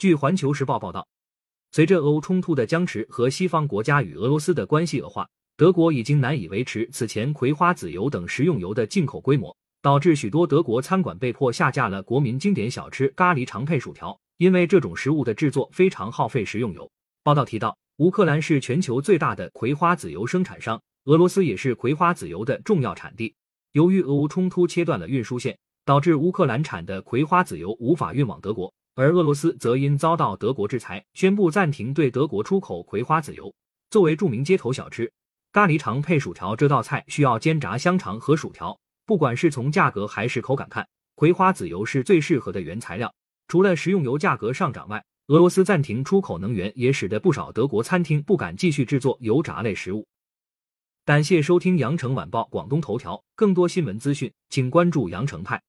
[0.00, 1.06] 据环球时报报道，
[1.72, 16.90] 随着俄乌冲突的僵持和西方国家与俄罗斯的关系恶化，德国已经难以维持此前葵花籽油等食用油的进口规模，导致许多德国餐馆被迫下架了国民经典小吃咖喱常配薯条，因为这种食物的制作非常耗费食用油。
[17.22, 23.34] 报道提到，乌克兰是全球最大的葵花籽油生产商，俄罗斯也是葵花籽油的重要产地。
[23.72, 33.50] 由于俄乌冲突切断了运输线，导致乌克兰产的葵花籽油无法运往德国，而俄罗斯则因遭到德国制裁，宣布暂停对德国出口葵花籽油。
[33.88, 35.10] 作为著名街头小吃，
[35.52, 38.78] 咖喱肠配薯条这道菜需要煎炸香肠和薯条。
[39.06, 43.10] 不管是从价格还是口感看，葵花籽油是最适合的原材料。
[43.48, 50.06] 除了食用油价格上涨外，俄罗斯暂停出口能源也使得不少德国餐厅不敢继续制作油炸类食物。
[51.06, 55.62] 感谢收听羊城晚报广东头条，更多新闻资讯，请关注羊城派。